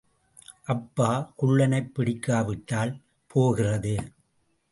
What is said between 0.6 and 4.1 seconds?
அப்பா, குள்ளனைப் பிடிக்காவிட்டால் போகிறது.